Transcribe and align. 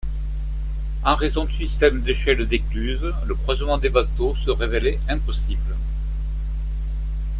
En 1.05 1.13
raison 1.15 1.45
du 1.45 1.53
système 1.53 2.01
d'échelles 2.01 2.47
d'écluses, 2.47 3.13
le 3.27 3.35
croisement 3.35 3.77
des 3.77 3.91
bateaux 3.91 4.35
se 4.37 4.49
révélait 4.49 4.99
impossible. 5.07 5.75